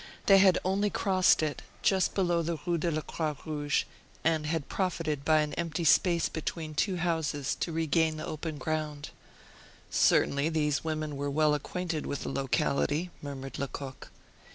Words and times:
They 0.25 0.39
had 0.39 0.57
only 0.65 0.89
crossed 0.89 1.43
it, 1.43 1.61
just 1.83 2.15
below 2.15 2.41
the 2.41 2.57
Rue 2.65 2.79
de 2.79 2.89
la 2.89 3.01
Croix 3.01 3.35
Rouge, 3.45 3.83
and 4.23 4.47
had 4.47 4.67
profited 4.67 5.23
by 5.23 5.41
an 5.41 5.53
empty 5.53 5.83
space 5.83 6.27
between 6.27 6.73
two 6.73 6.95
houses 6.97 7.53
to 7.59 7.71
regain 7.71 8.17
the 8.17 8.25
open 8.25 8.57
ground. 8.57 9.11
"Certainly 9.91 10.49
these 10.49 10.83
women 10.83 11.17
were 11.17 11.29
well 11.29 11.53
acquainted 11.53 12.07
with 12.07 12.23
the 12.23 12.29
locality," 12.29 13.11
murmured 13.21 13.59
Lecoq. 13.59 14.09